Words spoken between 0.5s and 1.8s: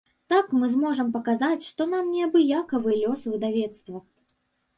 мы зможам паказаць,